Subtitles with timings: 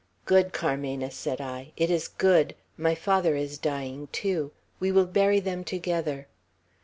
[0.25, 1.73] 'Good, Carmena!' said I.
[1.77, 2.55] 'It is good!
[2.75, 4.51] My father is dying too.
[4.79, 6.25] We will bury them together.'